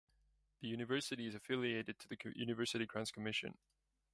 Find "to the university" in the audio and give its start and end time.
1.99-2.87